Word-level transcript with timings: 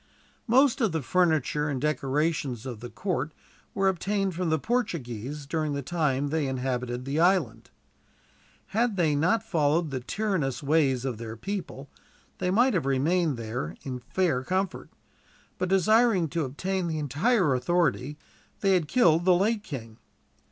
Most 0.47 0.81
of 0.81 0.93
the 0.93 1.03
furniture 1.03 1.69
and 1.69 1.79
decorations 1.79 2.65
of 2.65 2.79
the 2.79 2.89
court 2.89 3.33
were 3.75 3.87
obtained 3.87 4.33
from 4.33 4.49
the 4.49 4.57
Portuguese, 4.57 5.45
during 5.45 5.73
the 5.73 5.83
time 5.83 6.29
that 6.29 6.31
they 6.37 6.47
inhabited 6.47 7.05
the 7.05 7.19
island. 7.19 7.69
Had 8.69 8.97
they 8.97 9.13
not 9.13 9.43
followed 9.43 9.91
the 9.91 9.99
tyrannous 9.99 10.63
ways 10.63 11.05
of 11.05 11.19
their 11.19 11.37
people, 11.37 11.87
they 12.39 12.49
might 12.49 12.73
have 12.73 12.87
remained 12.87 13.37
there 13.37 13.75
in 13.83 13.99
fair 13.99 14.43
comfort; 14.43 14.89
but, 15.59 15.69
desiring 15.69 16.27
to 16.29 16.45
obtain 16.45 16.87
the 16.87 16.97
entire 16.97 17.53
authority, 17.53 18.17
they 18.61 18.73
had 18.73 18.87
killed 18.87 19.23
the 19.23 19.35
late 19.35 19.63
king. 19.63 19.97